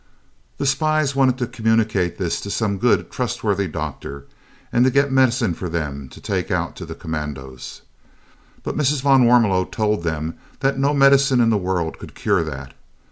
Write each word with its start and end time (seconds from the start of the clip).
The 0.57 0.65
spies 0.65 1.15
wanted 1.15 1.37
to 1.37 1.45
communicate 1.45 2.17
this 2.17 2.41
to 2.41 2.49
some 2.49 2.79
good, 2.79 3.11
trustworthy 3.11 3.67
doctor 3.67 4.25
and 4.73 4.83
to 4.83 4.89
get 4.89 5.11
medicine 5.11 5.53
for 5.53 5.69
them 5.69 6.09
to 6.09 6.19
take 6.19 6.49
out 6.49 6.75
to 6.77 6.87
the 6.87 6.95
commandos, 6.95 7.83
but 8.63 8.75
Mrs. 8.75 9.03
van 9.03 9.25
Warmelo 9.27 9.63
told 9.63 10.01
them 10.01 10.39
that 10.61 10.79
no 10.79 10.95
medicine 10.95 11.39
in 11.39 11.51
the 11.51 11.55
world 11.55 11.99
could 11.99 12.15
cure 12.15 12.43
that. 12.43 12.73